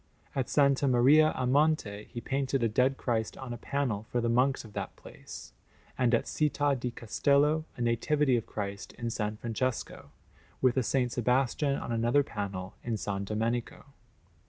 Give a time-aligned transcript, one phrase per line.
[0.33, 0.81] At S.
[0.81, 4.73] Maria a Monte he painted a Dead Christ on a panel for the monks of
[4.73, 5.53] that place;
[5.95, 9.19] and at Città di Castello a Nativity of Christ in S.
[9.39, 10.09] Francesco,
[10.59, 11.13] with a S.
[11.13, 13.05] Sebastian on another panel in S.
[13.25, 13.85] Domenico.